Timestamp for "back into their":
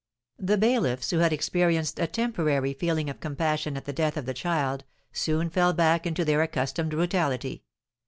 5.73-6.41